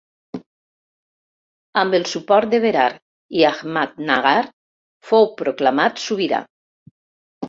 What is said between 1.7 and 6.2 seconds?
Amb el suport de Berar i Ahmadnagar, fou proclamat